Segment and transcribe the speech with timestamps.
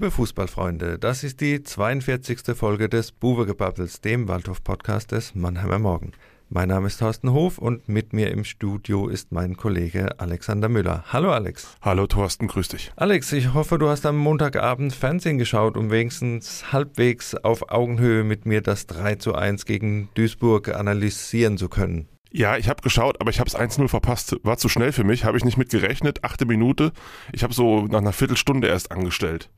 [0.00, 2.56] Liebe Fußballfreunde, das ist die 42.
[2.56, 6.12] Folge des Buwegebabbels, dem Waldhof-Podcast des Mannheimer Morgen.
[6.48, 11.04] Mein Name ist Thorsten Hof und mit mir im Studio ist mein Kollege Alexander Müller.
[11.12, 11.76] Hallo Alex.
[11.82, 12.92] Hallo Thorsten, grüß dich.
[12.96, 18.46] Alex, ich hoffe, du hast am Montagabend Fernsehen geschaut, um wenigstens halbwegs auf Augenhöhe mit
[18.46, 22.08] mir das 3 zu 1 gegen Duisburg analysieren zu können.
[22.30, 24.34] Ja, ich habe geschaut, aber ich habe es 1-0 verpasst.
[24.44, 26.24] War zu schnell für mich, habe ich nicht mit gerechnet.
[26.24, 26.92] Achte Minute.
[27.34, 29.50] Ich habe so nach einer Viertelstunde erst angestellt.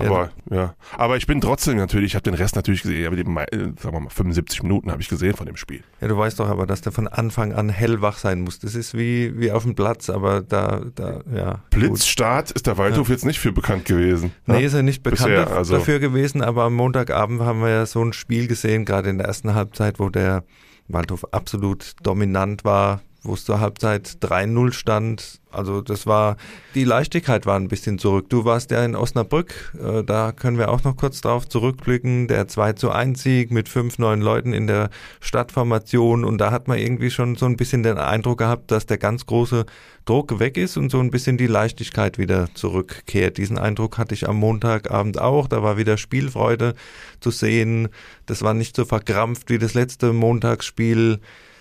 [0.00, 0.74] Aber ja, ja.
[0.96, 4.00] aber ich bin trotzdem natürlich, ich habe den Rest natürlich gesehen, aber die, sagen wir
[4.00, 5.82] mal 75 Minuten habe ich gesehen von dem Spiel.
[6.00, 8.58] Ja, du weißt doch aber, dass der von Anfang an hellwach sein muss.
[8.58, 11.60] Das ist wie, wie auf dem Platz, aber da, da ja.
[11.70, 12.56] Blitzstart gut.
[12.56, 13.14] ist der Waldhof ja.
[13.14, 14.32] jetzt nicht für bekannt gewesen.
[14.46, 15.74] Nee, ist er nicht bekannt Bisher, also.
[15.74, 19.26] dafür gewesen, aber am Montagabend haben wir ja so ein Spiel gesehen, gerade in der
[19.26, 20.44] ersten Halbzeit, wo der
[20.88, 25.40] Waldhof absolut dominant war, wo es zur Halbzeit 3-0 stand.
[25.52, 26.36] Also das war,
[26.74, 28.28] die Leichtigkeit war ein bisschen zurück.
[28.28, 32.28] Du warst ja in Osnabrück, äh, da können wir auch noch kurz drauf zurückblicken.
[32.28, 34.90] Der 2 zu 1 Sieg mit fünf neuen Leuten in der
[35.20, 38.98] Stadtformation und da hat man irgendwie schon so ein bisschen den Eindruck gehabt, dass der
[38.98, 39.66] ganz große
[40.04, 43.36] Druck weg ist und so ein bisschen die Leichtigkeit wieder zurückkehrt.
[43.36, 45.46] Diesen Eindruck hatte ich am Montagabend auch.
[45.48, 46.74] Da war wieder Spielfreude
[47.20, 47.88] zu sehen.
[48.26, 51.20] Das war nicht so verkrampft wie das letzte Montagsspiel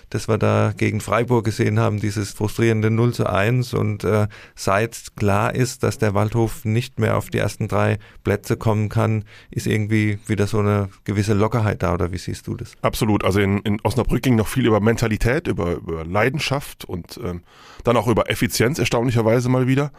[0.10, 5.16] das wir da gegen Freiburg gesehen haben, dieses frustrierende 0 zu 1 und äh, seit
[5.16, 9.68] klar ist, dass der Waldhof nicht mehr auf die ersten drei Plätze kommen kann, ist
[9.68, 12.74] irgendwie wieder so eine gewisse Lockerheit da oder wie siehst du das?
[12.82, 17.44] Absolut, also in, in Osnabrück ging noch viel über Mentalität, über, über Leidenschaft und ähm,
[17.84, 19.92] dann auch über Effizienz erstaunlicherweise mal wieder.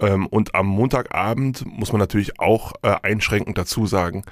[0.00, 4.24] Ähm, und am Montagabend muss man natürlich auch äh, einschränkend dazu sagen,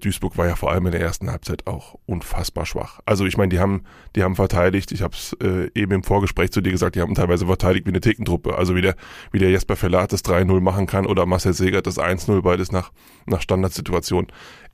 [0.00, 3.00] Duisburg war ja vor allem in der ersten Halbzeit auch unfassbar schwach.
[3.04, 3.84] Also ich meine, die haben,
[4.16, 7.14] die haben verteidigt, ich habe es äh, eben im Vorgespräch zu dir gesagt, die haben
[7.14, 8.56] teilweise verteidigt wie eine Thekentruppe.
[8.56, 8.96] Also wie der,
[9.30, 12.92] wie der Jesper Verlat das 3-0 machen kann oder Marcel Segert das 1-0, beides nach,
[13.26, 14.28] nach Standardsituation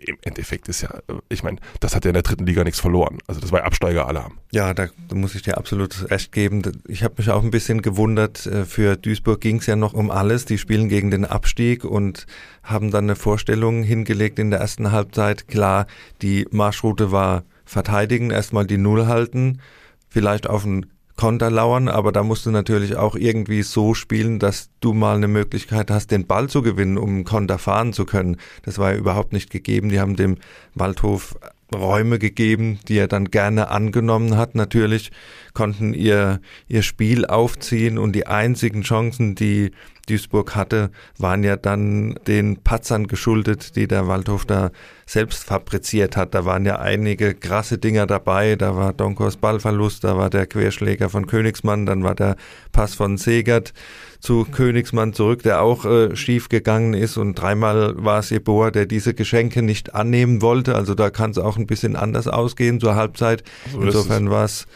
[0.07, 0.91] im Endeffekt ist ja,
[1.29, 3.19] ich meine, das hat ja in der dritten Liga nichts verloren.
[3.27, 4.39] Also das war ja Absteigeralarm.
[4.53, 6.63] Ja, da muss ich dir absolut recht geben.
[6.89, 8.47] Ich habe mich auch ein bisschen gewundert.
[8.47, 10.45] Äh, für Duisburg ging es ja noch um alles.
[10.45, 12.27] Die spielen gegen den Abstieg und
[12.63, 15.49] haben dann eine Vorstellung hingelegt in der ersten Halbzeit.
[15.49, 15.87] Klar,
[16.23, 19.61] die Marschroute war verteidigen, erstmal die Null halten,
[20.09, 20.87] vielleicht auf ein
[21.21, 25.29] Konter lauern, aber da musst du natürlich auch irgendwie so spielen, dass du mal eine
[25.29, 28.39] Möglichkeit hast, den Ball zu gewinnen, um Konter fahren zu können.
[28.63, 29.91] Das war ja überhaupt nicht gegeben.
[29.91, 30.39] Die haben dem
[30.75, 31.37] Waldhof
[31.75, 34.55] Räume gegeben, die er dann gerne angenommen hat.
[34.55, 35.13] Natürlich
[35.53, 39.73] konnten ihr, ihr Spiel aufziehen und die einzigen Chancen, die
[40.09, 44.71] Duisburg hatte, waren ja dann den Patzern geschuldet, die der Waldhof da
[45.07, 46.35] selbst fabriziert hat.
[46.35, 48.57] Da waren ja einige krasse Dinger dabei.
[48.57, 52.37] Da war Donkors Ballverlust, da war der Querschläger von Königsmann, dann war der
[52.73, 53.73] Pass von Segert
[54.21, 58.87] zu Königsmann zurück, der auch äh, schief gegangen ist und dreimal war es Jeboa, der
[58.87, 60.75] diese Geschenke nicht annehmen wollte.
[60.75, 63.43] Also da kann es auch ein bisschen anders ausgehen zur Halbzeit.
[63.73, 64.67] So Insofern war es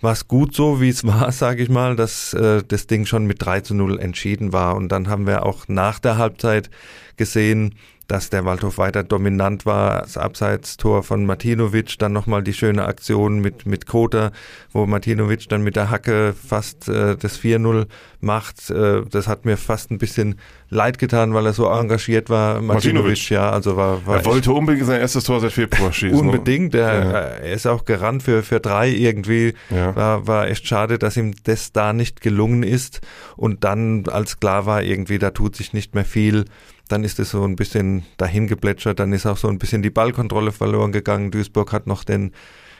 [0.00, 3.26] war es gut so, wie es war, sage ich mal, dass äh, das Ding schon
[3.26, 4.76] mit 3 zu 0 entschieden war.
[4.76, 6.70] Und dann haben wir auch nach der Halbzeit
[7.16, 7.74] gesehen,
[8.08, 10.00] dass der Waldhof weiter dominant war.
[10.00, 14.32] Das Abseitstor von Martinovic, dann nochmal die schöne Aktion mit, mit Kota,
[14.72, 17.86] wo Martinovic dann mit der Hacke fast äh, das 4-0
[18.20, 18.70] macht.
[18.70, 20.36] Äh, das hat mir fast ein bisschen
[20.70, 22.62] leid getan, weil er so engagiert war.
[22.62, 26.18] Martinovic, ja, also war, war Er wollte unbedingt sein erstes Tor seit Februar schießen.
[26.18, 27.10] Unbedingt, er, ja.
[27.10, 29.52] er ist auch gerannt für, für drei irgendwie.
[29.68, 29.94] Ja.
[29.94, 33.02] War, war echt schade, dass ihm das da nicht gelungen ist.
[33.36, 36.46] Und dann, als klar war, irgendwie, da tut sich nicht mehr viel,
[36.88, 39.90] dann ist es so ein bisschen dahin geplätschert, dann ist auch so ein bisschen die
[39.90, 41.30] Ballkontrolle verloren gegangen.
[41.30, 42.32] Duisburg hat noch den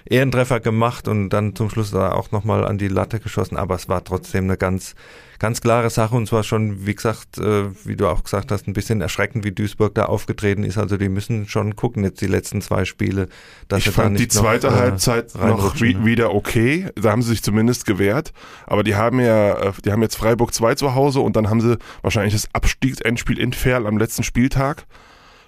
[0.04, 3.88] Ehrentreffer gemacht und dann zum Schluss da auch nochmal an die Latte geschossen, aber es
[3.88, 4.94] war trotzdem eine ganz,
[5.38, 8.72] ganz klare Sache und zwar schon, wie gesagt, äh, wie du auch gesagt hast, ein
[8.72, 10.78] bisschen erschreckend, wie Duisburg da aufgetreten ist.
[10.78, 13.28] Also die müssen schon gucken jetzt die letzten zwei Spiele.
[13.68, 16.86] Dass ich fand die zweite noch, äh, Halbzeit noch wie, wieder okay.
[16.94, 18.32] Da haben sie sich zumindest gewehrt.
[18.66, 21.60] Aber die haben ja, äh, die haben jetzt Freiburg 2 zu Hause und dann haben
[21.60, 24.86] sie wahrscheinlich das Abstiegsendspiel in Ferl am letzten Spieltag.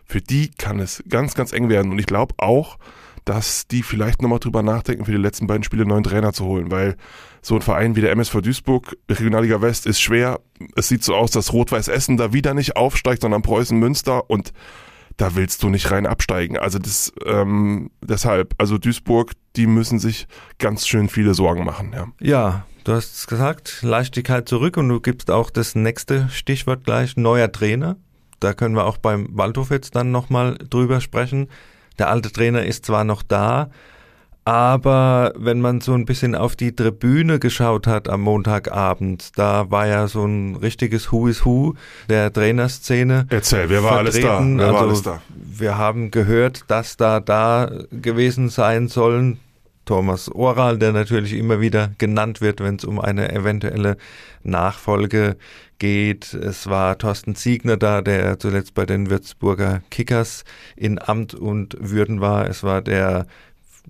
[0.05, 1.93] Für die kann es ganz, ganz eng werden.
[1.93, 2.79] Und ich glaube auch,
[3.25, 6.45] dass die vielleicht nochmal drüber nachdenken, für die letzten beiden Spiele einen neuen Trainer zu
[6.45, 6.97] holen, weil
[7.43, 10.41] so ein Verein wie der MSV Duisburg, Regionalliga West, ist schwer.
[10.77, 14.53] Es sieht so aus, dass Rot-Weiß Essen da wieder nicht aufsteigt, sondern Preußen Münster und
[15.17, 16.59] da willst du nicht rein absteigen.
[16.59, 20.27] Also das, ähm, deshalb, also Duisburg, die müssen sich
[20.59, 22.07] ganz schön viele Sorgen machen, ja.
[22.21, 27.17] Ja, du hast es gesagt, Leichtigkeit zurück und du gibst auch das nächste Stichwort gleich,
[27.17, 27.97] neuer Trainer.
[28.39, 31.49] Da können wir auch beim Waldhof jetzt dann nochmal drüber sprechen.
[32.01, 33.71] Der alte Trainer ist zwar noch da,
[34.45, 39.87] Aber wenn man so ein bisschen auf die Tribüne geschaut hat am Montagabend, da war
[39.87, 41.75] ja so ein richtiges Who is Who
[42.09, 43.27] der Trainerszene.
[43.29, 44.41] Erzähl, wer war alles da?
[44.43, 45.23] Wer also, war alles da?
[45.29, 49.39] Wir haben gehört, dass da da gewesen sein sollen.
[49.85, 53.97] Thomas Oral, der natürlich immer wieder genannt wird, wenn es um eine eventuelle
[54.43, 55.37] Nachfolge
[55.79, 56.33] geht.
[56.35, 60.45] Es war Thorsten Siegner da, der zuletzt bei den Würzburger Kickers
[60.77, 62.49] in Amt und Würden war.
[62.49, 63.27] Es war der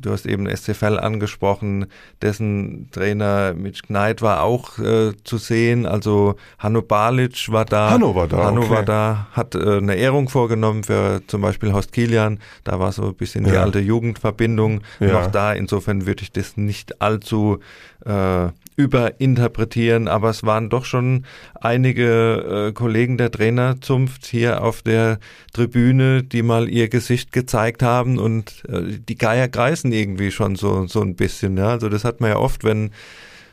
[0.00, 1.86] Du hast eben SCFL angesprochen,
[2.22, 5.86] dessen Trainer Mitch Kneid war auch äh, zu sehen.
[5.86, 7.90] Also Hanno Balic war da.
[7.90, 8.44] Hanno war da.
[8.44, 8.70] Hanno okay.
[8.70, 12.38] war da, hat äh, eine Ehrung vorgenommen für zum Beispiel Horst Kilian.
[12.64, 13.52] Da war so ein bisschen ja.
[13.52, 15.12] die alte Jugendverbindung ja.
[15.12, 15.52] noch da.
[15.52, 17.60] Insofern würde ich das nicht allzu
[18.04, 21.26] äh, überinterpretieren, aber es waren doch schon
[21.60, 25.18] einige äh, Kollegen der Trainerzunft hier auf der
[25.52, 30.86] Tribüne, die mal ihr Gesicht gezeigt haben und äh, die Geier kreisen irgendwie schon so,
[30.86, 31.56] so ein bisschen.
[31.58, 31.68] Ja?
[31.68, 32.90] Also das hat man ja oft, wenn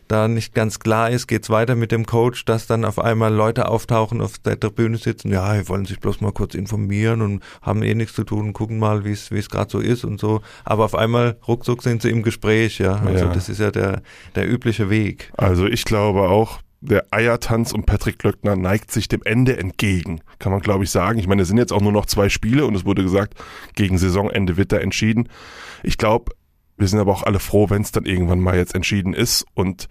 [0.08, 3.68] da nicht ganz klar ist, geht's weiter mit dem Coach, dass dann auf einmal Leute
[3.68, 7.84] auftauchen, auf der Tribüne sitzen, ja, die wollen sich bloß mal kurz informieren und haben
[7.84, 10.42] eh nichts zu tun, gucken mal, wie es wie es gerade so ist und so.
[10.64, 13.02] Aber auf einmal ruckzuck sind sie im Gespräch, ja.
[13.06, 13.34] Also ja.
[13.34, 14.02] das ist ja der,
[14.36, 15.32] der übliche Weg.
[15.38, 20.52] Also ich glaube auch, der Eiertanz um Patrick Klöckner neigt sich dem Ende entgegen, kann
[20.52, 21.20] man glaube ich sagen.
[21.20, 23.34] Ich meine, es sind jetzt auch nur noch zwei Spiele und es wurde gesagt,
[23.76, 25.30] gegen Saisonende wird da entschieden.
[25.84, 26.34] Ich glaube,
[26.78, 29.88] wir sind aber auch alle froh, wenn es dann irgendwann mal jetzt entschieden ist und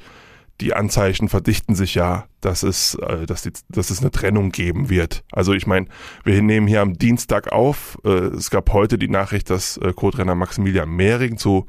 [0.61, 4.89] die Anzeichen verdichten sich ja, dass es, äh, dass, die, dass es eine Trennung geben
[4.89, 5.23] wird.
[5.31, 5.87] Also ich meine,
[6.25, 7.99] wir nehmen hier am Dienstag auf.
[8.05, 11.67] Äh, es gab heute die Nachricht, dass äh, Co-Trainer Maximilian Mehring zu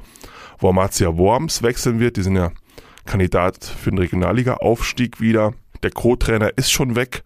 [0.60, 2.16] Wormatia Worms wechseln wird.
[2.16, 2.52] Die sind ja
[3.06, 5.54] Kandidat für den Regionalliga-Aufstieg wieder.
[5.84, 7.24] Der Co-Trainer ist schon weg.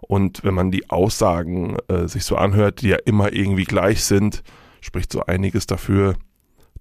[0.00, 4.42] Und wenn man die Aussagen äh, sich so anhört, die ja immer irgendwie gleich sind,
[4.80, 6.16] spricht so einiges dafür,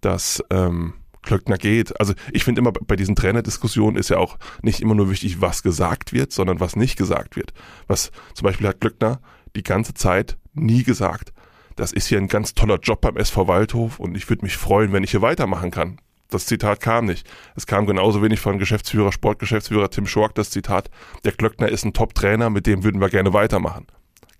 [0.05, 1.99] dass ähm, Klöckner geht.
[1.99, 5.63] Also ich finde immer bei diesen Trainerdiskussionen ist ja auch nicht immer nur wichtig, was
[5.63, 7.53] gesagt wird, sondern was nicht gesagt wird.
[7.87, 9.21] Was zum Beispiel hat Klöckner
[9.55, 11.33] die ganze Zeit nie gesagt.
[11.75, 14.91] Das ist hier ein ganz toller Job beim SV Waldhof und ich würde mich freuen,
[14.91, 15.97] wenn ich hier weitermachen kann.
[16.29, 17.27] Das Zitat kam nicht.
[17.55, 20.89] Es kam genauso wenig von Geschäftsführer, Sportgeschäftsführer Tim Schork das Zitat,
[21.23, 23.87] der Klöckner ist ein Top-Trainer, mit dem würden wir gerne weitermachen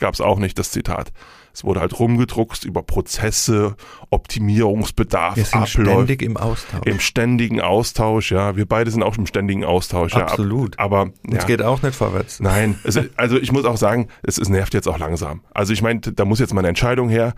[0.04, 1.13] gab es auch nicht das Zitat.
[1.53, 3.75] Es wurde halt rumgedruckst über Prozesse,
[4.09, 6.85] Optimierungsbedarf, Wir sind Abläufe, ständig im Austausch.
[6.85, 8.55] Im ständigen Austausch, ja.
[8.55, 10.15] Wir beide sind auch im ständigen Austausch.
[10.15, 10.75] Absolut.
[10.75, 10.83] Ja.
[10.83, 11.38] Aber ja.
[11.38, 12.39] es geht auch nicht vorwärts.
[12.39, 15.41] Nein, es, also ich muss auch sagen, es, es nervt jetzt auch langsam.
[15.53, 17.35] Also ich meine, da muss jetzt mal eine Entscheidung her.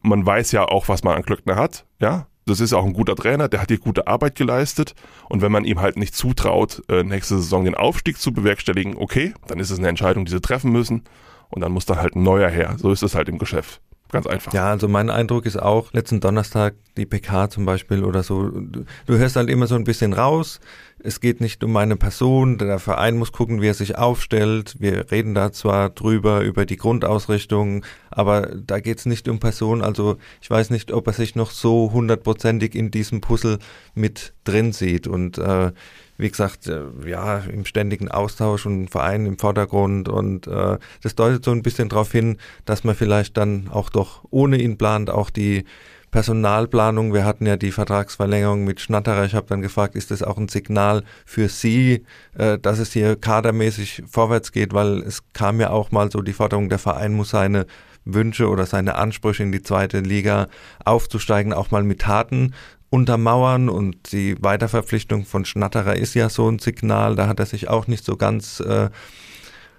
[0.00, 2.26] Man weiß ja auch, was man an Klöckner hat, ja.
[2.46, 4.94] Das ist auch ein guter Trainer, der hat hier gute Arbeit geleistet.
[5.28, 9.34] Und wenn man ihm halt nicht zutraut, äh, nächste Saison den Aufstieg zu bewerkstelligen, okay,
[9.48, 11.02] dann ist es eine Entscheidung, die sie treffen müssen
[11.50, 12.76] und dann muss da halt ein neuer her.
[12.78, 13.80] So ist es halt im Geschäft.
[14.10, 14.54] Ganz einfach.
[14.54, 18.84] Ja, also mein Eindruck ist auch, letzten Donnerstag die PK zum Beispiel oder so, du,
[19.06, 20.60] du hörst halt immer so ein bisschen raus.
[20.98, 24.76] Es geht nicht um meine Person, der Verein muss gucken, wie er sich aufstellt.
[24.78, 29.82] Wir reden da zwar drüber, über die Grundausrichtung, aber da geht's nicht um Person.
[29.82, 33.58] Also ich weiß nicht, ob er sich noch so hundertprozentig in diesem Puzzle
[33.94, 35.06] mit drin sieht.
[35.06, 35.72] Und äh,
[36.18, 41.44] wie gesagt, äh, ja, im ständigen Austausch und Verein im Vordergrund und äh, das deutet
[41.44, 45.30] so ein bisschen darauf hin, dass man vielleicht dann auch doch ohne ihn plant, auch
[45.30, 45.64] die
[46.10, 50.38] Personalplanung, wir hatten ja die Vertragsverlängerung mit Schnatterer, ich habe dann gefragt, ist das auch
[50.38, 52.04] ein Signal für Sie,
[52.36, 56.32] äh, dass es hier kadermäßig vorwärts geht, weil es kam ja auch mal so die
[56.32, 57.66] Forderung, der Verein muss seine
[58.04, 60.48] Wünsche oder seine Ansprüche in die zweite Liga
[60.84, 62.54] aufzusteigen, auch mal mit Taten
[62.90, 67.68] untermauern und die Weiterverpflichtung von Schnatterer ist ja so ein Signal, da hat er sich
[67.68, 68.88] auch nicht so ganz, äh,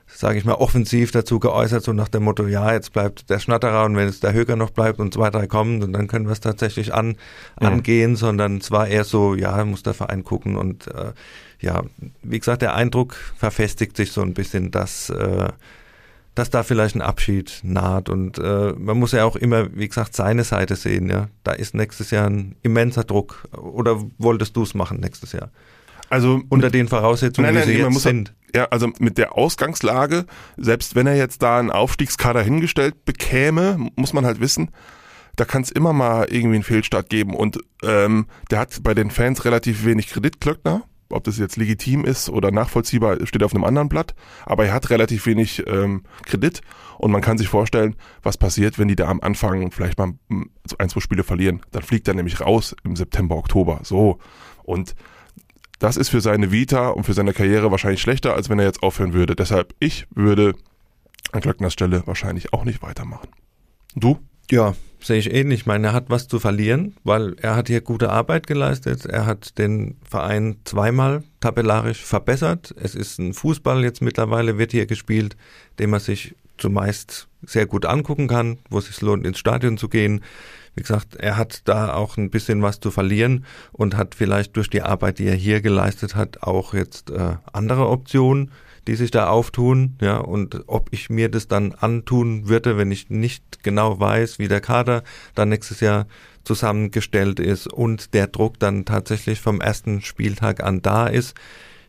[0.06, 3.86] sage ich mal, offensiv dazu geäußert, so nach dem Motto, ja, jetzt bleibt der Schnatterer
[3.86, 6.34] und wenn es der Höger noch bleibt und zwei, drei kommen, und dann können wir
[6.34, 7.16] es tatsächlich an,
[7.60, 7.68] ja.
[7.70, 11.13] angehen, sondern es war eher so, ja, muss der Verein gucken und äh,
[11.62, 11.84] ja,
[12.22, 15.50] wie gesagt, der Eindruck verfestigt sich so ein bisschen, dass äh,
[16.39, 18.10] dass da vielleicht ein Abschied naht.
[18.10, 21.10] Und äh, man muss ja auch immer, wie gesagt, seine Seite sehen.
[21.10, 23.48] Ja, da ist nächstes Jahr ein immenser Druck.
[23.55, 25.51] Oder wolltest du es machen nächstes Jahr?
[26.10, 28.34] Also unter den Voraussetzungen, nein, nein, wie sie jetzt sind.
[28.55, 30.25] Ja, also mit der Ausgangslage,
[30.58, 34.72] selbst wenn er jetzt da einen Aufstiegskader hingestellt bekäme, muss man halt wissen,
[35.36, 37.36] da kann es immer mal irgendwie einen Fehlstart geben.
[37.36, 42.06] Und ähm, der hat bei den Fans relativ wenig Kredit, Klöckner ob das jetzt legitim
[42.06, 44.16] ist oder nachvollziehbar, steht auf einem anderen Blatt.
[44.46, 46.62] Aber er hat relativ wenig ähm, Kredit
[46.98, 50.89] und man kann sich vorstellen, was passiert, wenn die da am Anfang vielleicht mal ein,
[50.89, 51.62] zwei Spiele verlieren.
[51.72, 53.80] Dann fliegt er nämlich raus im September, Oktober.
[53.84, 54.20] So.
[54.63, 54.96] Und
[55.80, 58.84] das ist für seine Vita und für seine Karriere wahrscheinlich schlechter, als wenn er jetzt
[58.84, 59.36] aufhören würde.
[59.36, 60.56] Deshalb, ich würde
[61.32, 63.30] an Glöckners Stelle wahrscheinlich auch nicht weitermachen.
[63.96, 64.20] Du?
[64.51, 65.62] Ja, sehe ich ähnlich.
[65.62, 69.06] Ich meine, er hat was zu verlieren, weil er hat hier gute Arbeit geleistet.
[69.06, 72.74] Er hat den Verein zweimal tabellarisch verbessert.
[72.82, 75.38] Es ist ein Fußball jetzt mittlerweile, wird hier gespielt,
[75.77, 79.88] den man sich zumeist sehr gut angucken kann, wo es sich lohnt, ins Stadion zu
[79.88, 80.22] gehen.
[80.75, 84.70] Wie gesagt, er hat da auch ein bisschen was zu verlieren und hat vielleicht durch
[84.70, 88.51] die Arbeit, die er hier geleistet hat, auch jetzt äh, andere Optionen
[88.89, 93.12] die sich da auftun, ja, und ob ich mir das dann antun würde, wenn ich
[93.12, 95.03] nicht genau weiß, wie der Kader
[95.36, 96.08] dann nächstes Jahr
[96.43, 101.36] zusammengestellt ist und der Druck dann tatsächlich vom ersten Spieltag an da ist.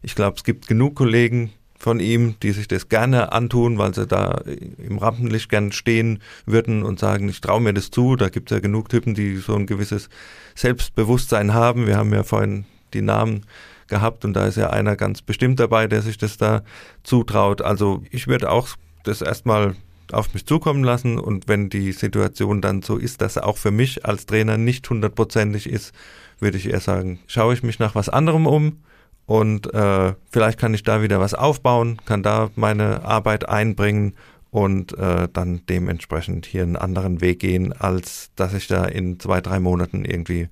[0.02, 4.07] Ich glaube, es gibt genug Kollegen von ihm, die sich das gerne antun, weil sie
[4.07, 4.42] da
[4.76, 8.16] im Rampenlicht gern stehen würden und sagen, ich traue mir das zu.
[8.16, 10.11] Da gibt es ja genug Typen, die so ein gewisses
[10.54, 11.87] Selbstbewusstsein haben.
[11.87, 13.47] Wir haben ja vorhin die Namen
[13.90, 16.62] gehabt und da ist ja einer ganz bestimmt dabei, der sich das da
[17.02, 17.61] zutraut.
[17.61, 18.68] Also ich würde auch
[19.04, 19.76] das erstmal
[20.12, 23.70] auf mich zukommen lassen und wenn die Situation dann so ist, dass er auch für
[23.70, 25.92] mich als Trainer nicht hundertprozentig ist,
[26.38, 28.78] würde ich eher sagen, schaue ich mich nach was anderem um
[29.26, 34.14] und äh, vielleicht kann ich da wieder was aufbauen, kann da meine Arbeit einbringen
[34.50, 39.40] und äh, dann dementsprechend hier einen anderen Weg gehen, als dass ich da in zwei,
[39.40, 40.49] drei Monaten irgendwie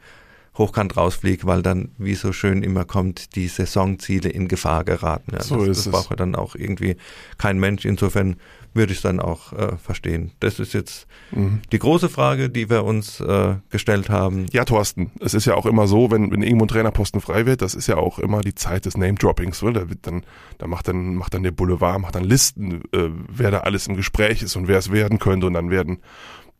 [0.58, 5.32] hochkant rausfliege, weil dann, wie so schön immer kommt, die Saisonziele in Gefahr geraten.
[5.32, 6.10] Ja, so das, ist das braucht es.
[6.10, 6.96] ja dann auch irgendwie
[7.38, 7.84] kein Mensch.
[7.84, 8.36] Insofern
[8.74, 10.32] würde ich es dann auch äh, verstehen.
[10.40, 11.60] Das ist jetzt mhm.
[11.72, 14.46] die große Frage, die wir uns äh, gestellt haben.
[14.52, 17.62] Ja, Thorsten, es ist ja auch immer so, wenn, wenn irgendwo ein Trainerposten frei wird,
[17.62, 19.60] das ist ja auch immer die Zeit des Name-Droppings.
[19.60, 20.22] Da, dann,
[20.58, 23.96] da macht dann, macht dann der Boulevard, macht dann Listen, äh, wer da alles im
[23.96, 25.98] Gespräch ist und wer es werden könnte und dann werden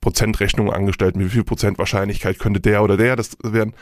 [0.01, 3.75] Prozentrechnungen angestellt, mit wie viel Prozent Wahrscheinlichkeit könnte der oder der das werden.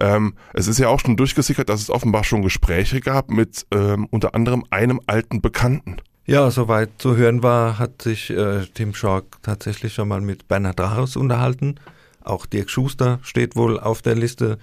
[0.00, 4.06] Ähm, es ist ja auch schon durchgesickert, dass es offenbar schon Gespräche gab mit ähm,
[4.10, 5.96] unter anderem einem alten Bekannten.
[6.26, 10.78] Ja, soweit zu hören war, hat sich äh, Tim Schork tatsächlich schon mal mit Bernhard
[10.78, 11.76] Rares unterhalten.
[12.22, 14.58] Auch Dirk Schuster steht wohl auf der Liste,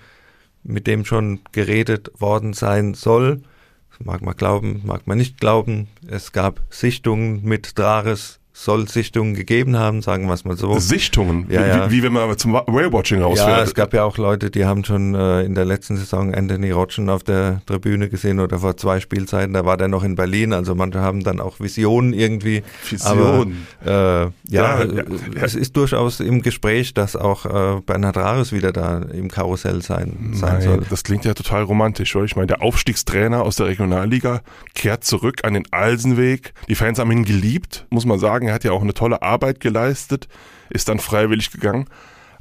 [0.63, 3.41] mit dem schon geredet worden sein soll.
[3.89, 5.87] Das mag man glauben, mag man nicht glauben.
[6.07, 10.79] Es gab Sichtungen mit Drares soll Sichtungen gegeben haben, sagen wir es mal so.
[10.79, 11.45] Sichtungen?
[11.47, 11.91] Ja, wie, ja.
[11.91, 13.49] wie, wenn man zum Whale-Watching rausfährt.
[13.49, 16.71] Ja, es gab ja auch Leute, die haben schon äh, in der letzten Saison Anthony
[16.71, 20.53] Rotschen auf der Tribüne gesehen oder vor zwei Spielzeiten, da war der noch in Berlin,
[20.53, 22.63] also manche haben dann auch Visionen irgendwie.
[22.89, 23.67] Visionen.
[23.85, 25.03] Äh, ja, ja, ja,
[25.39, 30.31] es ist durchaus im Gespräch, dass auch äh, Bernhard Rares wieder da im Karussell sein,
[30.33, 30.83] sein Nein, soll.
[30.89, 32.25] Das klingt ja total romantisch, oder?
[32.25, 34.41] Ich meine, der Aufstiegstrainer aus der Regionalliga
[34.73, 36.53] kehrt zurück an den Alsenweg.
[36.67, 38.46] Die Fans haben ihn geliebt, muss man sagen.
[38.47, 40.27] Er hat ja auch eine tolle Arbeit geleistet,
[40.69, 41.85] ist dann freiwillig gegangen.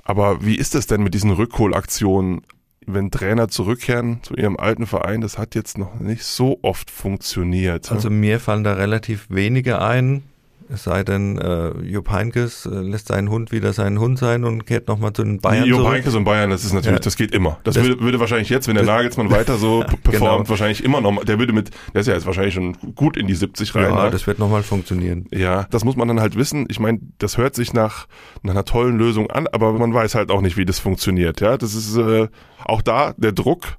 [0.03, 2.43] Aber wie ist es denn mit diesen Rückholaktionen,
[2.87, 5.21] wenn Trainer zurückkehren zu ihrem alten Verein?
[5.21, 7.91] Das hat jetzt noch nicht so oft funktioniert.
[7.91, 10.23] Also mir fallen da relativ wenige ein.
[10.69, 14.67] Es sei denn, äh, Jupp Heinkes äh, lässt seinen Hund wieder seinen Hund sein und
[14.67, 15.93] kehrt nochmal zu den Bayern Jupp zurück.
[15.95, 17.05] Heinkes und Bayern, das ist natürlich, Ja.
[17.05, 17.59] das geht immer.
[17.65, 20.49] Das, Das- würde, würde wahrscheinlich jetzt, wenn der Nagelsmann weiter so performt, Genau.
[20.49, 23.35] wahrscheinlich immer noch, der würde mit, der ist ja jetzt wahrscheinlich schon gut in die
[23.35, 23.85] 70 rein.
[23.85, 24.11] Ja, ne?
[24.11, 25.27] das wird nochmal funktionieren.
[25.31, 26.67] Ja, das muss man dann halt wissen.
[26.69, 28.07] Ich meine, das hört sich nach,
[28.43, 31.41] nach einer tollen Lösung an, aber man weiß halt auch nicht, wie das funktioniert.
[31.41, 32.29] Ja, das ist äh,
[32.65, 33.77] auch da der Druck.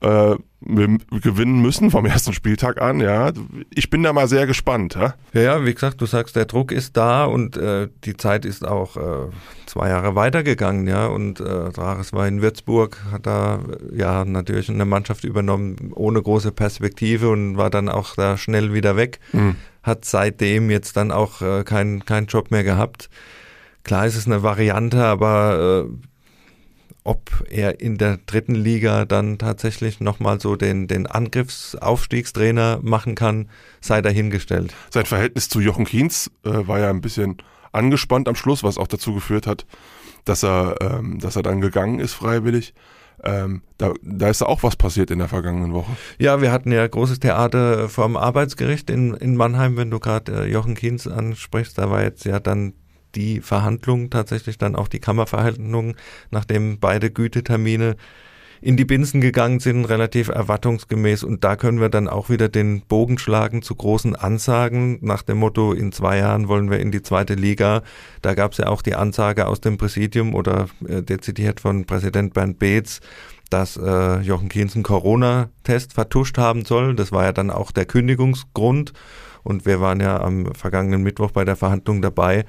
[0.00, 3.00] Äh, wir gewinnen müssen vom ersten Spieltag an.
[3.00, 3.32] Ja,
[3.72, 4.94] ich bin da mal sehr gespannt.
[4.94, 8.44] Ja, Ja, ja, wie gesagt, du sagst, der Druck ist da und äh, die Zeit
[8.44, 9.30] ist auch äh,
[9.66, 11.06] zwei Jahre weitergegangen, ja.
[11.06, 13.60] Und äh, Drares war in Würzburg, hat da
[13.92, 18.72] äh, ja natürlich eine Mannschaft übernommen ohne große Perspektive und war dann auch da schnell
[18.72, 19.20] wieder weg.
[19.82, 23.10] Hat seitdem jetzt dann auch äh, keinen keinen Job mehr gehabt.
[23.84, 26.08] Klar ist es eine Variante, aber äh,
[27.04, 33.48] ob er in der dritten Liga dann tatsächlich nochmal so den, den Angriffsaufstiegstrainer machen kann,
[33.80, 34.74] sei dahingestellt.
[34.90, 37.38] sein Verhältnis zu Jochen Kienz äh, war ja ein bisschen
[37.72, 39.66] angespannt am Schluss, was auch dazu geführt hat,
[40.24, 42.74] dass er, ähm, dass er dann gegangen ist freiwillig.
[43.24, 45.96] Ähm, da, da ist auch was passiert in der vergangenen Woche.
[46.18, 50.50] Ja, wir hatten ja großes Theater vom Arbeitsgericht in, in Mannheim, wenn du gerade äh,
[50.50, 51.78] Jochen Kienz ansprichst.
[51.78, 52.74] Da war jetzt ja dann
[53.18, 55.96] die Verhandlung, tatsächlich dann auch die Kammerverhandlung,
[56.30, 57.96] nachdem beide Gütetermine
[58.60, 61.24] in die Binsen gegangen sind, relativ erwartungsgemäß.
[61.24, 65.38] Und da können wir dann auch wieder den Bogen schlagen zu großen Ansagen nach dem
[65.38, 67.82] Motto, in zwei Jahren wollen wir in die zweite Liga.
[68.22, 72.34] Da gab es ja auch die Ansage aus dem Präsidium oder äh, dezidiert von Präsident
[72.34, 73.00] Bernd Beetz,
[73.50, 76.94] dass äh, Jochen Kienz einen Corona-Test vertuscht haben soll.
[76.94, 78.92] Das war ja dann auch der Kündigungsgrund.
[79.44, 82.44] Und wir waren ja am vergangenen Mittwoch bei der Verhandlung dabei.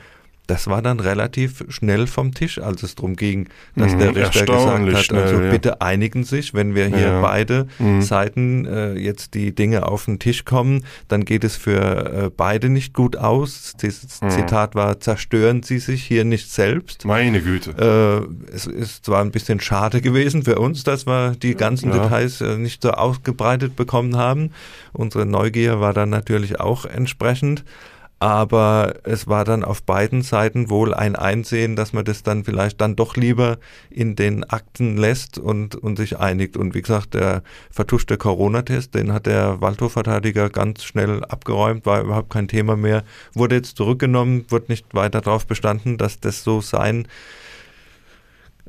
[0.49, 4.45] Das war dann relativ schnell vom Tisch, als es darum ging, dass mhm, der Richter
[4.45, 5.51] gesagt hat, schnell, also ja.
[5.51, 7.21] bitte einigen sich, wenn wir hier ja.
[7.21, 8.01] beide mhm.
[8.01, 11.79] Seiten äh, jetzt die Dinge auf den Tisch kommen, dann geht es für
[12.25, 13.73] äh, beide nicht gut aus.
[13.79, 14.29] Das mhm.
[14.31, 17.05] Zitat war, zerstören Sie sich hier nicht selbst.
[17.05, 18.27] Meine Güte.
[18.49, 21.99] Äh, es ist zwar ein bisschen schade gewesen für uns, dass wir die ganzen ja.
[21.99, 24.49] Details äh, nicht so ausgebreitet bekommen haben.
[24.93, 27.63] Unsere Neugier war dann natürlich auch entsprechend
[28.19, 32.81] aber es war dann auf beiden Seiten wohl ein Einsehen, dass man das dann vielleicht
[32.81, 33.57] dann doch lieber
[33.89, 36.57] in den Akten lässt und, und sich einigt.
[36.57, 42.29] Und wie gesagt, der vertuschte Corona-Test, den hat der Waldhofverteidiger ganz schnell abgeräumt, war überhaupt
[42.29, 47.07] kein Thema mehr, wurde jetzt zurückgenommen, wird nicht weiter darauf bestanden, dass das so sein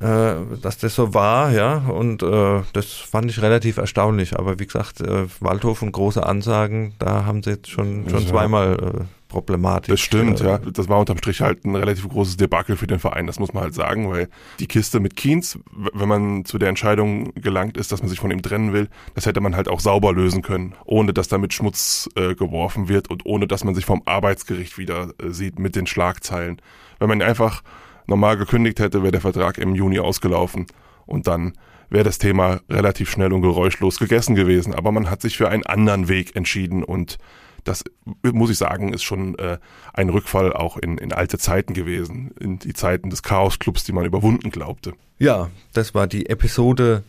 [0.00, 4.38] äh, dass das so war, ja, und äh, das fand ich relativ erstaunlich.
[4.38, 8.26] Aber wie gesagt, äh, Waldhof und große Ansagen, da haben sie jetzt schon, schon ja.
[8.26, 9.88] zweimal problematisch.
[9.88, 10.58] Das stimmt, äh, ja.
[10.58, 13.62] Das war unterm Strich halt ein relativ großes Debakel für den Verein, das muss man
[13.62, 15.58] halt sagen, weil die Kiste mit Kienz,
[15.94, 19.24] wenn man zu der Entscheidung gelangt ist, dass man sich von ihm trennen will, das
[19.24, 23.24] hätte man halt auch sauber lösen können, ohne dass damit Schmutz äh, geworfen wird und
[23.24, 26.60] ohne dass man sich vom Arbeitsgericht wieder äh, sieht mit den Schlagzeilen.
[26.98, 27.62] Wenn man einfach
[28.06, 30.66] normal gekündigt hätte, wäre der Vertrag im Juni ausgelaufen
[31.06, 31.54] und dann
[31.90, 34.74] wäre das Thema relativ schnell und geräuschlos gegessen gewesen.
[34.74, 37.18] Aber man hat sich für einen anderen Weg entschieden und
[37.64, 37.84] das
[38.22, 39.58] muss ich sagen, ist schon äh,
[39.92, 44.04] ein Rückfall auch in, in alte Zeiten gewesen, in die Zeiten des Chaos-Clubs, die man
[44.04, 44.94] überwunden glaubte.
[45.18, 47.02] Ja, das war die Episode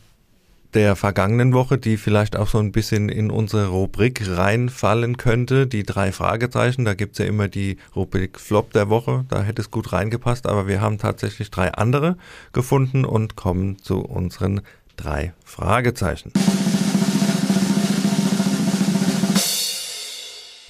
[0.74, 5.68] der vergangenen Woche, die vielleicht auch so ein bisschen in unsere Rubrik reinfallen könnte.
[5.68, 9.72] Die drei Fragezeichen, da gibt's ja immer die Rubrik Flop der Woche, da hätte es
[9.72, 12.18] gut reingepasst, aber wir haben tatsächlich drei andere
[12.54, 14.62] gefunden und kommen zu unseren
[14.96, 16.32] drei Fragezeichen.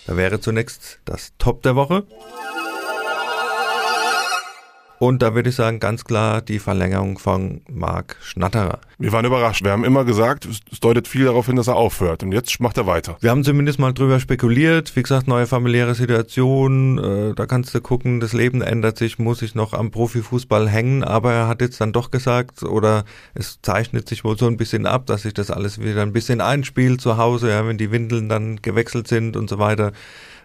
[0.07, 2.05] Da wäre zunächst das Top der Woche.
[5.01, 8.81] Und da würde ich sagen, ganz klar die Verlängerung von Marc Schnatterer.
[8.99, 9.63] Wir waren überrascht.
[9.63, 12.21] Wir haben immer gesagt, es deutet viel darauf hin, dass er aufhört.
[12.21, 13.17] Und jetzt macht er weiter.
[13.19, 14.95] Wir haben zumindest mal drüber spekuliert.
[14.95, 16.99] Wie gesagt, neue familiäre Situation.
[16.99, 21.03] Äh, da kannst du gucken, das Leben ändert sich, muss sich noch am Profifußball hängen.
[21.03, 23.03] Aber er hat jetzt dann doch gesagt, oder
[23.33, 26.41] es zeichnet sich wohl so ein bisschen ab, dass sich das alles wieder ein bisschen
[26.41, 29.93] einspielt zu Hause, ja, wenn die Windeln dann gewechselt sind und so weiter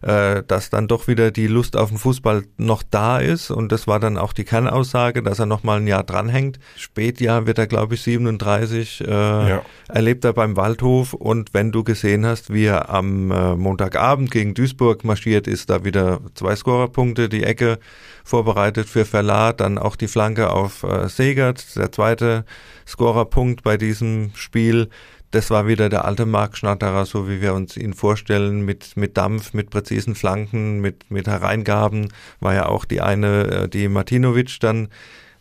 [0.02, 3.50] äh, dass dann doch wieder die Lust auf den Fußball noch da ist.
[3.50, 6.58] Und das war dann auch die Kernaussage, dass er noch mal ein Jahr dranhängt.
[6.76, 9.62] Spätjahr wird er, glaube ich, 37, äh, ja.
[9.88, 11.12] erlebt er beim Waldhof.
[11.12, 15.84] Und wenn du gesehen hast, wie er am äh, Montagabend gegen Duisburg marschiert ist, da
[15.84, 17.78] wieder zwei Scorerpunkte, die Ecke
[18.24, 22.44] vorbereitet für Verlat, dann auch die Flanke auf äh, Segert, der zweite
[22.86, 24.88] Scorerpunkt bei diesem Spiel
[25.36, 29.18] das war wieder der alte Marc Schnatterer, so wie wir uns ihn vorstellen, mit, mit
[29.18, 32.08] Dampf, mit präzisen Flanken, mit, mit Hereingaben,
[32.40, 34.88] war ja auch die eine, äh, die Martinovic dann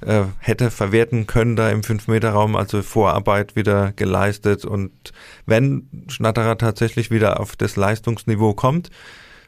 [0.01, 4.65] äh, hätte verwerten können da im 5-Meter-Raum, also Vorarbeit wieder geleistet.
[4.65, 4.91] Und
[5.45, 8.89] wenn Schnatterer tatsächlich wieder auf das Leistungsniveau kommt,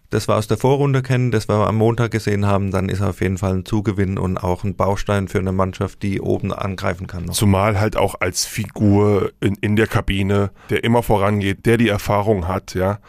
[0.10, 3.10] das wir aus der Vorrunde kennen, das wir am Montag gesehen haben, dann ist er
[3.10, 7.08] auf jeden Fall ein Zugewinn und auch ein Baustein für eine Mannschaft, die oben angreifen
[7.08, 7.26] kann.
[7.26, 7.34] Noch.
[7.34, 12.48] Zumal halt auch als Figur in, in der Kabine, der immer vorangeht, der die Erfahrung
[12.48, 13.00] hat, ja.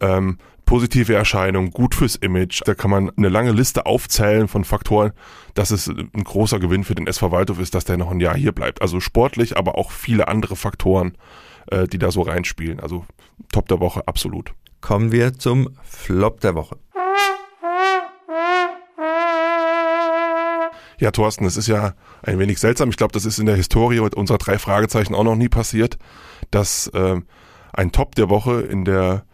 [0.00, 2.62] Ähm, positive Erscheinung, gut fürs Image.
[2.64, 5.12] Da kann man eine lange Liste aufzählen von Faktoren,
[5.54, 8.36] dass es ein großer Gewinn für den SV Waldhof ist, dass der noch ein Jahr
[8.36, 8.80] hier bleibt.
[8.80, 11.16] Also sportlich, aber auch viele andere Faktoren,
[11.70, 12.80] äh, die da so reinspielen.
[12.80, 13.04] Also
[13.52, 14.54] Top der Woche, absolut
[14.84, 16.76] kommen wir zum Flop der Woche.
[21.00, 22.90] Ja, Thorsten, es ist ja ein wenig seltsam.
[22.90, 25.96] Ich glaube, das ist in der Historie unserer drei Fragezeichen auch noch nie passiert,
[26.50, 27.16] dass äh,
[27.72, 29.24] ein Top der Woche in der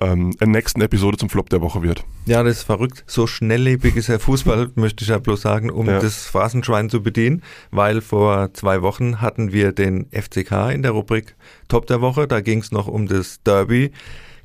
[0.00, 2.02] ähm, nächsten Episode zum Flop der Woche wird.
[2.24, 3.04] Ja, das ist verrückt.
[3.06, 6.00] So schnelllebig ist der Fußball, möchte ich ja bloß sagen, um ja.
[6.00, 11.36] das Phrasenschwein zu bedienen, weil vor zwei Wochen hatten wir den FCK in der Rubrik
[11.68, 12.26] Top der Woche.
[12.26, 13.92] Da ging es noch um das Derby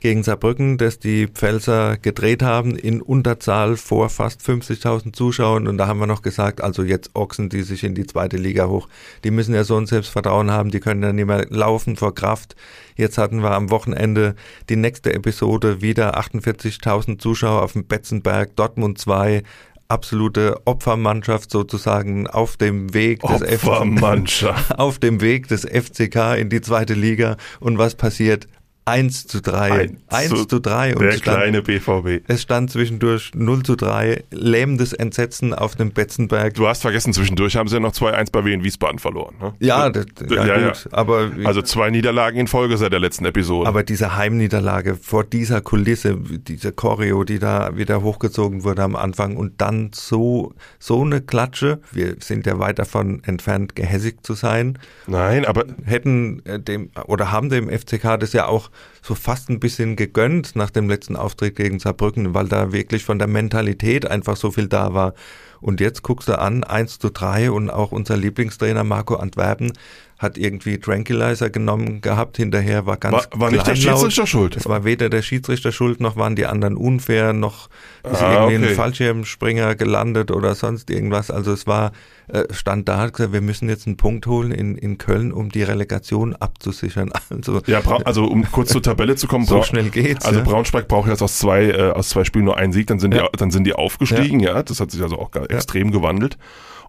[0.01, 5.67] gegen Saarbrücken, das die Pfälzer gedreht haben in Unterzahl vor fast 50.000 Zuschauern.
[5.67, 8.67] Und da haben wir noch gesagt, also jetzt Ochsen, die sich in die zweite Liga
[8.67, 8.89] hoch,
[9.23, 12.55] die müssen ja so ein Selbstvertrauen haben, die können ja nicht mehr laufen vor Kraft.
[12.95, 14.35] Jetzt hatten wir am Wochenende
[14.69, 19.43] die nächste Episode wieder 48.000 Zuschauer auf dem Betzenberg, Dortmund 2,
[19.87, 24.79] absolute Opfermannschaft sozusagen auf dem Weg des Opfermannschaft.
[24.79, 28.47] auf dem Weg des FCK in die zweite Liga und was passiert?
[28.85, 29.91] 1 zu 3.
[30.07, 30.95] 1, zu, zu 3.
[30.95, 32.23] Und der stand, kleine BVB.
[32.27, 34.23] Es stand zwischendurch 0 zu 3.
[34.31, 36.55] Lähmendes Entsetzen auf dem Betzenberg.
[36.55, 39.35] Du hast vergessen, zwischendurch haben sie ja noch 2-1 bei Wien Wiesbaden verloren.
[39.39, 39.53] Ne?
[39.59, 40.85] Ja, das, ja, ja, gut.
[40.85, 40.97] Ja.
[40.97, 43.67] Aber, also zwei Niederlagen in Folge seit der letzten Episode.
[43.67, 49.37] Aber diese Heimniederlage vor dieser Kulisse, diese Choreo, die da wieder hochgezogen wurde am Anfang
[49.37, 51.81] und dann so, so eine Klatsche.
[51.91, 54.79] Wir sind ja weit davon entfernt, gehässig zu sein.
[55.05, 55.65] Nein, aber.
[55.85, 58.70] Hätten äh, dem, oder haben dem FCK das ja auch
[59.01, 63.19] so fast ein bisschen gegönnt nach dem letzten Auftritt gegen Saarbrücken, weil da wirklich von
[63.19, 65.13] der Mentalität einfach so viel da war.
[65.59, 69.73] Und jetzt guckst du an, 1 zu 3 und auch unser Lieblingstrainer Marco Antwerpen
[70.21, 74.55] hat irgendwie Tranquilizer genommen gehabt, hinterher war ganz War, war nicht der Schiedsrichter schuld?
[74.55, 77.69] Es war weder der Schiedsrichter schuld, noch waren die anderen unfair, noch
[78.03, 78.69] ist ah, irgendwie okay.
[78.69, 81.31] ein Fallschirmspringer gelandet oder sonst irgendwas.
[81.31, 81.91] Also es war,
[82.31, 85.49] äh, stand da, hat gesagt, wir müssen jetzt einen Punkt holen in, in Köln, um
[85.49, 87.11] die Relegation abzusichern.
[87.31, 89.45] Also, ja, also um kurz zur Tabelle zu kommen.
[89.45, 90.25] so schnell geht's.
[90.25, 90.45] Also ja.
[90.45, 93.27] Braunschweig braucht jetzt aus zwei, äh, aus zwei Spielen nur einen Sieg, dann sind, ja.
[93.31, 94.55] die, dann sind die aufgestiegen, ja.
[94.55, 94.63] ja.
[94.63, 96.37] Das hat sich also auch extrem gewandelt.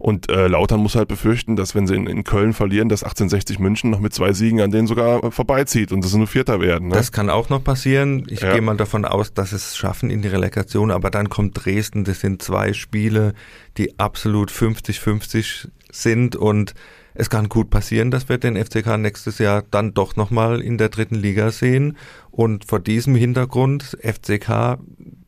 [0.03, 3.59] Und äh, Lautern muss halt befürchten, dass wenn sie in, in Köln verlieren, dass 1860
[3.59, 6.89] München noch mit zwei Siegen an denen sogar vorbeizieht und das nur Vierter werden.
[6.89, 6.95] Ne?
[6.95, 8.25] Das kann auch noch passieren.
[8.29, 8.51] Ich ja.
[8.51, 12.03] gehe mal davon aus, dass es schaffen in die Relegation, aber dann kommt Dresden.
[12.03, 13.33] Das sind zwei Spiele,
[13.77, 16.73] die absolut 50-50 sind und
[17.15, 20.89] es kann gut passieren, dass wir den FCK nächstes Jahr dann doch nochmal in der
[20.89, 21.97] dritten Liga sehen.
[22.31, 24.79] Und vor diesem Hintergrund, FCK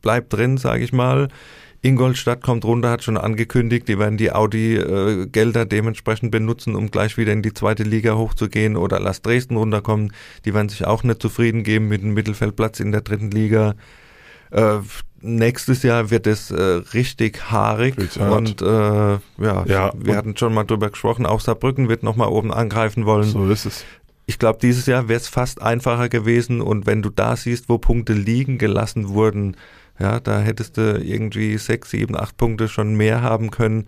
[0.02, 1.28] bleibt drin, sage ich mal.
[1.82, 7.16] Ingolstadt kommt runter, hat schon angekündigt, die werden die Audi-Gelder äh, dementsprechend benutzen, um gleich
[7.16, 8.76] wieder in die zweite Liga hochzugehen.
[8.76, 10.12] Oder lass Dresden runterkommen,
[10.44, 13.74] die werden sich auch nicht zufrieden geben mit einem Mittelfeldplatz in der dritten Liga.
[14.50, 14.78] Äh,
[15.20, 16.62] nächstes Jahr wird es äh,
[16.94, 22.02] richtig haarig und äh, ja, ja, wir hatten schon mal drüber gesprochen, auch Saarbrücken wird
[22.02, 23.24] nochmal oben angreifen wollen.
[23.24, 23.84] So ist es.
[24.26, 27.78] Ich glaube, dieses Jahr wäre es fast einfacher gewesen und wenn du da siehst, wo
[27.78, 29.56] Punkte liegen gelassen wurden,
[29.98, 33.86] ja, da hättest du irgendwie sechs, sieben, acht Punkte schon mehr haben können.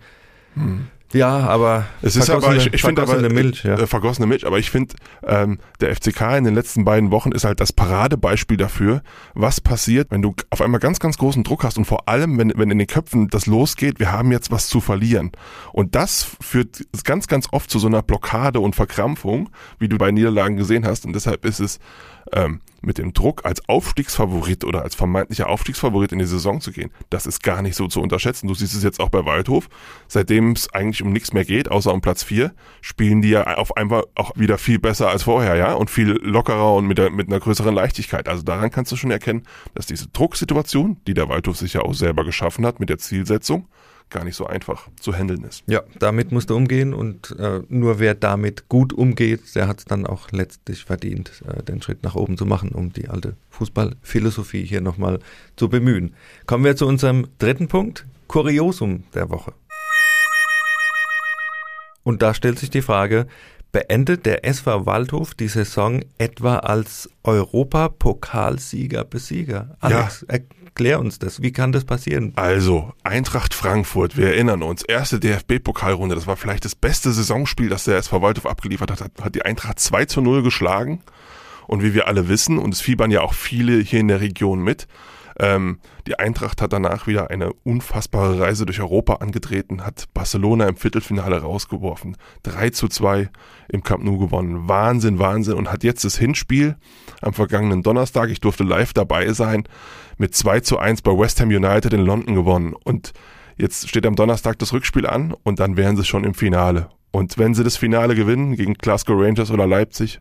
[0.55, 0.87] Hm.
[1.13, 3.75] Ja, aber es ist aber ich, ich finde aber Milch, ja.
[3.75, 7.45] äh, vergossene Milch, aber ich finde ähm, der FCK in den letzten beiden Wochen ist
[7.45, 9.01] halt das Paradebeispiel dafür,
[9.33, 12.53] was passiert, wenn du auf einmal ganz ganz großen Druck hast und vor allem wenn
[12.55, 15.31] wenn in den Köpfen das losgeht, wir haben jetzt was zu verlieren
[15.73, 20.11] und das führt ganz ganz oft zu so einer Blockade und Verkrampfung, wie du bei
[20.11, 21.79] Niederlagen gesehen hast und deshalb ist es
[22.33, 26.91] ähm, mit dem Druck als Aufstiegsfavorit oder als vermeintlicher Aufstiegsfavorit in die Saison zu gehen,
[27.09, 28.47] das ist gar nicht so zu unterschätzen.
[28.47, 29.69] Du siehst es jetzt auch bei Waldhof,
[30.07, 33.75] seitdem es eigentlich um nichts mehr geht, außer um Platz vier, spielen die ja auf
[33.75, 37.27] einmal auch wieder viel besser als vorher, ja, und viel lockerer und mit, der, mit
[37.27, 38.27] einer größeren Leichtigkeit.
[38.27, 39.43] Also daran kannst du schon erkennen,
[39.75, 43.67] dass diese Drucksituation, die der Waldhof sich ja auch selber geschaffen hat mit der Zielsetzung,
[44.09, 45.63] gar nicht so einfach zu handeln ist.
[45.67, 49.85] Ja, damit musst du umgehen und äh, nur wer damit gut umgeht, der hat es
[49.85, 54.65] dann auch letztlich verdient, äh, den Schritt nach oben zu machen, um die alte Fußballphilosophie
[54.65, 55.19] hier nochmal
[55.55, 56.15] zu bemühen.
[56.45, 59.53] Kommen wir zu unserem dritten Punkt, Kuriosum der Woche.
[62.03, 63.27] Und da stellt sich die Frage,
[63.71, 69.77] beendet der SV Waldhof die Saison etwa als Europapokalsieger-Besieger?
[69.79, 70.35] Alex, ja.
[70.79, 71.41] Erklär uns das.
[71.41, 72.31] Wie kann das passieren?
[72.37, 77.83] Also, Eintracht Frankfurt, wir erinnern uns, erste DFB-Pokalrunde, das war vielleicht das beste Saisonspiel, das
[77.83, 81.01] der SV Waldhof abgeliefert hat, hat die Eintracht 2 zu 0 geschlagen.
[81.67, 84.61] Und wie wir alle wissen, und es fiebern ja auch viele hier in der Region
[84.61, 84.87] mit,
[85.39, 90.75] ähm, die Eintracht hat danach wieder eine unfassbare Reise durch Europa angetreten, hat Barcelona im
[90.75, 93.29] Viertelfinale rausgeworfen, 3 zu 2
[93.69, 94.67] im Camp Nou gewonnen.
[94.67, 95.55] Wahnsinn, Wahnsinn.
[95.55, 96.75] Und hat jetzt das Hinspiel
[97.21, 99.63] am vergangenen Donnerstag, ich durfte live dabei sein,
[100.17, 102.73] mit 2 zu 1 bei West Ham United in London gewonnen.
[102.83, 103.13] Und
[103.57, 106.89] jetzt steht am Donnerstag das Rückspiel an und dann wären sie schon im Finale.
[107.11, 110.19] Und wenn sie das Finale gewinnen gegen Glasgow Rangers oder Leipzig,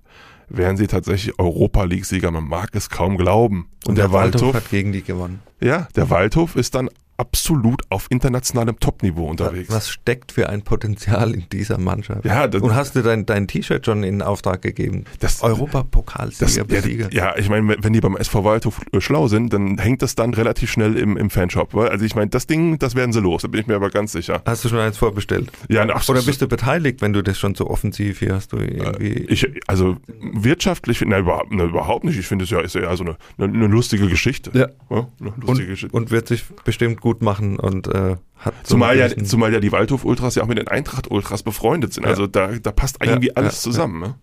[0.48, 2.30] wären sie tatsächlich Europa League-Sieger.
[2.30, 3.68] Man mag es kaum glauben.
[3.84, 5.40] Und, Und der, der Waldhof, Waldhof hat gegen die gewonnen.
[5.60, 9.70] Ja, der Waldhof ist dann absolut auf internationalem Topniveau unterwegs.
[9.70, 12.24] Was steckt für ein Potenzial in dieser Mannschaft?
[12.24, 15.04] Ja, das, und hast du dein, dein T-Shirt schon in Auftrag gegeben?
[15.18, 19.78] Das Europapokalsieger, ja, ja, ich meine, wenn die beim SV Waldhof äh, schlau sind, dann
[19.78, 21.74] hängt das dann relativ schnell im, im Fanshop.
[21.74, 24.12] Also ich meine, das Ding, das werden sie los, da bin ich mir aber ganz
[24.12, 24.40] sicher.
[24.46, 25.50] Hast du schon eins vorbestellt?
[25.68, 28.52] Ja, ach, Oder bist du beteiligt, wenn du das schon so offensiv hier hast?
[28.52, 32.18] Du irgendwie äh, ich, also wirtschaftlich, nein, überhaupt, nein, überhaupt nicht.
[32.18, 34.52] Ich finde es ja ist ja so eine, eine, eine lustige Geschichte.
[34.54, 34.68] Ja.
[34.88, 35.96] ja eine lustige und, Geschichte.
[35.96, 38.54] und wird sich bestimmt gut gut machen und äh, hat.
[38.62, 42.04] Zumal, ja, zumal ja die Waldhof-Ultras ja auch mit den Eintracht-Ultras befreundet sind.
[42.04, 42.10] Ja.
[42.10, 44.00] Also da, da passt irgendwie ja, alles zusammen.
[44.00, 44.14] Ne?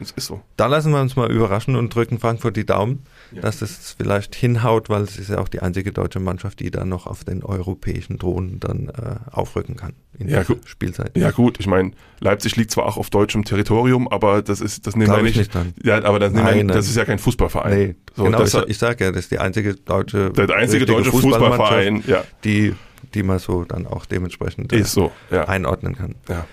[0.00, 0.40] Das ist so.
[0.56, 3.04] Da lassen wir uns mal überraschen und drücken Frankfurt die Daumen,
[3.40, 6.88] dass es vielleicht hinhaut, weil es ist ja auch die einzige deutsche Mannschaft, die dann
[6.88, 11.16] noch auf den europäischen Drohnen dann äh, aufrücken kann in der Spielzeit.
[11.16, 14.96] Ja gut, ich meine, Leipzig liegt zwar auch auf deutschem Territorium, aber das ist das
[14.96, 15.36] nehmen wir nicht.
[15.36, 15.52] nicht.
[15.84, 17.78] Ja, aber das, nein, wir, das ist ja kein Fußballverein.
[17.78, 21.10] Nee, so, genau, ich, ich sage ja, das ist die einzige deutsche der einzige deutsche
[21.10, 22.24] Fußballverein, ja.
[22.44, 22.74] die
[23.14, 25.48] die man so dann auch dementsprechend äh, so, ja.
[25.48, 26.14] einordnen kann.
[26.28, 26.46] Ja.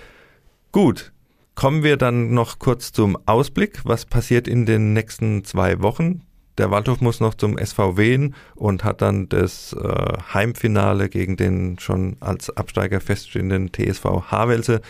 [0.72, 1.12] Gut,
[1.58, 3.80] Kommen wir dann noch kurz zum Ausblick.
[3.84, 6.22] Was passiert in den nächsten zwei Wochen?
[6.60, 12.18] Der Waldhof muss noch zum SVW und hat dann das äh, Heimfinale gegen den schon
[12.20, 14.82] als Absteiger feststehenden TSV Havelse.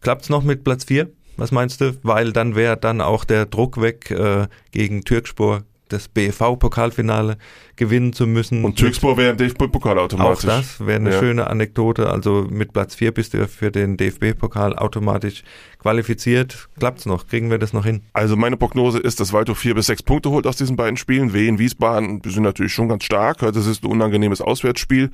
[0.00, 1.10] Klappt's noch mit Platz 4?
[1.36, 1.96] Was meinst du?
[2.02, 7.38] Weil dann wäre dann auch der Druck weg äh, gegen Türkspor das BFV-Pokalfinale
[7.76, 8.64] gewinnen zu müssen.
[8.64, 10.44] Und Türkspor wäre im DFB-Pokal automatisch.
[10.44, 11.18] Auch das wäre eine ja.
[11.18, 12.10] schöne Anekdote.
[12.10, 15.42] Also mit Platz 4 bist du für den DFB-Pokal automatisch
[15.78, 16.68] qualifiziert.
[16.78, 17.26] Klappt's noch?
[17.26, 18.02] Kriegen wir das noch hin?
[18.12, 21.32] Also meine Prognose ist, dass Waldhof vier bis sechs Punkte holt aus diesen beiden Spielen.
[21.32, 23.38] Wien, Wiesbaden sind natürlich schon ganz stark.
[23.38, 25.10] Das ist ein unangenehmes Auswärtsspiel.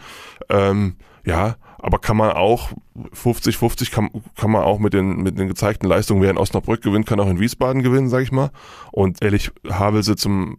[0.48, 2.72] Ähm, ja, aber kann man auch
[3.14, 7.06] 50-50 kann, kann man auch mit den, mit den gezeigten Leistungen, wer in Osnabrück gewinnt,
[7.06, 8.50] kann auch in Wiesbaden gewinnen, sag ich mal.
[8.90, 10.58] Und ehrlich, Havelse zum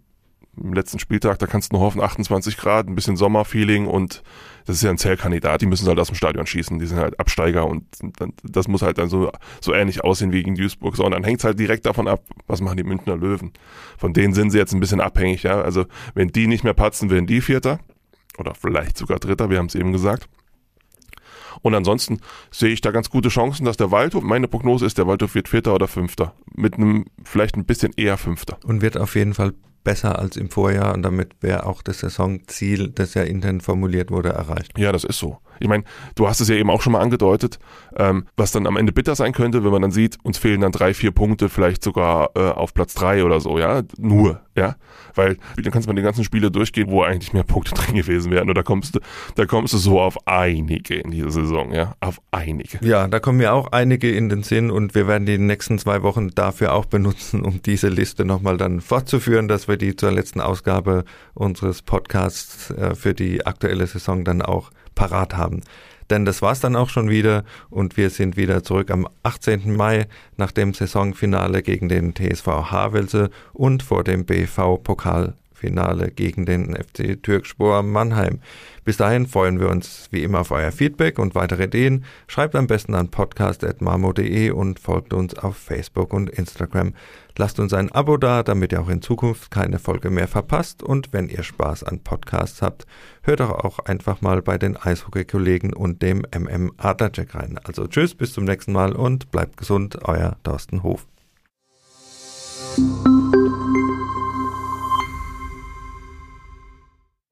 [0.57, 4.23] letzten Spieltag, da kannst du nur hoffen, 28 Grad, ein bisschen Sommerfeeling und
[4.65, 7.19] das ist ja ein Zellkandidat, die müssen halt aus dem Stadion schießen, die sind halt
[7.19, 7.85] Absteiger und
[8.43, 10.95] das muss halt dann so, so ähnlich aussehen wie gegen Duisburg.
[10.95, 13.53] So, und dann hängt es halt direkt davon ab, was machen die Münchner Löwen.
[13.97, 15.61] Von denen sind sie jetzt ein bisschen abhängig, ja.
[15.61, 17.79] Also wenn die nicht mehr patzen, werden die Vierter
[18.37, 20.27] oder vielleicht sogar Dritter, wir haben es eben gesagt.
[21.61, 22.19] Und ansonsten
[22.51, 25.47] sehe ich da ganz gute Chancen, dass der Waldhof, meine Prognose ist, der Waldhof wird
[25.47, 26.33] Vierter oder Fünfter.
[26.53, 28.57] Mit einem vielleicht ein bisschen eher Fünfter.
[28.65, 29.53] Und wird auf jeden Fall
[29.85, 34.29] besser als im Vorjahr und damit wäre auch das Saisonziel, das ja intern formuliert wurde,
[34.29, 34.77] erreicht.
[34.77, 35.37] Ja, das ist so.
[35.59, 35.83] Ich meine,
[36.15, 37.59] du hast es ja eben auch schon mal angedeutet,
[37.97, 40.71] ähm, was dann am Ende bitter sein könnte, wenn man dann sieht, uns fehlen dann
[40.71, 44.75] drei, vier Punkte, vielleicht sogar äh, auf Platz drei oder so, ja, nur, ja,
[45.15, 48.31] weil dann kannst du mal die ganzen Spiele durchgehen, wo eigentlich mehr Punkte drin gewesen
[48.31, 48.49] wären.
[48.49, 48.99] Und da kommst du,
[49.35, 52.85] da kommst du so auf einige in dieser Saison, ja, auf einige.
[52.85, 56.03] Ja, da kommen mir auch einige in den Sinn und wir werden die nächsten zwei
[56.03, 60.41] Wochen dafür auch benutzen, um diese Liste nochmal dann fortzuführen, dass wir die zur letzten
[60.41, 65.61] Ausgabe unseres Podcasts äh, für die aktuelle Saison dann auch parat haben.
[66.09, 69.75] Denn das war's dann auch schon wieder und wir sind wieder zurück am 18.
[69.75, 74.77] Mai nach dem Saisonfinale gegen den TSV Havelse und vor dem BV
[75.55, 78.39] Pokalfinale gegen den FC Türkspor Mannheim.
[78.83, 82.05] Bis dahin freuen wir uns wie immer auf euer Feedback und weitere Ideen.
[82.27, 86.93] Schreibt am besten an podcast.marmo.de und folgt uns auf Facebook und Instagram.
[87.37, 90.83] Lasst uns ein Abo da, damit ihr auch in Zukunft keine Folge mehr verpasst.
[90.83, 92.85] Und wenn ihr Spaß an Podcasts habt,
[93.23, 97.59] hört doch auch einfach mal bei den Eishockey-Kollegen und dem MM Adlercheck rein.
[97.63, 101.07] Also tschüss, bis zum nächsten Mal und bleibt gesund, euer Thorsten Hof.